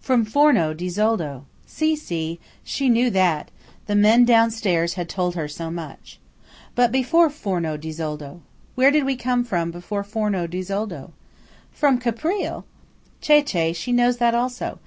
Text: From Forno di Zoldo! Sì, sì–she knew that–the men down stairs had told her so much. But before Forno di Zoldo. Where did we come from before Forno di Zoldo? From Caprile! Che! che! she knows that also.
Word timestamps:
From 0.00 0.24
Forno 0.24 0.74
di 0.74 0.88
Zoldo! 0.88 1.44
Sì, 1.64 1.94
sì–she 1.94 2.88
knew 2.88 3.10
that–the 3.10 3.94
men 3.94 4.24
down 4.24 4.50
stairs 4.50 4.94
had 4.94 5.08
told 5.08 5.36
her 5.36 5.46
so 5.46 5.70
much. 5.70 6.18
But 6.74 6.90
before 6.90 7.30
Forno 7.30 7.76
di 7.76 7.90
Zoldo. 7.92 8.40
Where 8.74 8.90
did 8.90 9.04
we 9.04 9.14
come 9.14 9.44
from 9.44 9.70
before 9.70 10.02
Forno 10.02 10.48
di 10.48 10.62
Zoldo? 10.62 11.12
From 11.70 12.00
Caprile! 12.00 12.64
Che! 13.20 13.40
che! 13.42 13.72
she 13.72 13.92
knows 13.92 14.16
that 14.16 14.34
also. 14.34 14.80